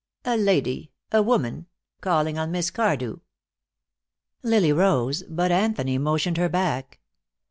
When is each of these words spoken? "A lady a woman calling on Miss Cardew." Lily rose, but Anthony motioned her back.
"A 0.25 0.35
lady 0.35 0.91
a 1.11 1.21
woman 1.21 1.67
calling 2.01 2.35
on 2.35 2.49
Miss 2.49 2.71
Cardew." 2.71 3.17
Lily 4.41 4.73
rose, 4.73 5.21
but 5.29 5.51
Anthony 5.51 5.99
motioned 5.99 6.37
her 6.37 6.49
back. 6.49 6.99